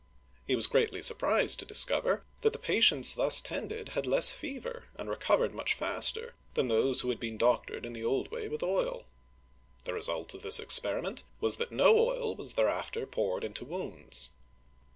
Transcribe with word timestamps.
He 0.47 0.55
was 0.55 0.65
greatly 0.65 1.03
surprised 1.03 1.59
to 1.59 1.65
discover 1.65 2.23
that 2.41 2.53
the 2.53 2.57
patients 2.57 3.13
thus 3.13 3.39
tended 3.39 3.89
had 3.89 4.07
less 4.07 4.31
fever, 4.31 4.85
and 4.95 5.07
recovered 5.07 5.53
much 5.53 5.75
faster, 5.75 6.33
than 6.55 6.69
those 6.69 7.01
who 7.01 7.09
had 7.09 7.19
been 7.19 7.37
doctored 7.37 7.85
in 7.85 7.93
the 7.93 8.03
old 8.03 8.31
way 8.31 8.47
with 8.49 8.63
oil. 8.63 9.05
The 9.85 9.93
result 9.93 10.33
of 10.33 10.41
this 10.41 10.59
experiment 10.59 11.23
was 11.39 11.57
that 11.57 11.71
no 11.71 11.95
oil 11.99 12.33
was 12.35 12.55
there 12.55 12.67
after 12.67 13.05
poured 13.05 13.43
into 13.43 13.63
wounds. 13.63 14.31